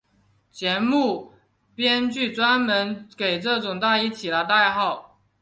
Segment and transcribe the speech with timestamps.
[0.49, 1.31] 节目
[1.75, 5.19] 编剧专门给这种大衣起了代号。